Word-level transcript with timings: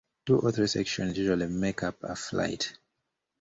Two 0.25 0.39
or 0.39 0.51
three 0.51 0.65
sections 0.65 1.15
usually 1.15 1.45
make 1.45 1.83
up 1.83 1.97
a 2.03 2.15
flight. 2.15 2.75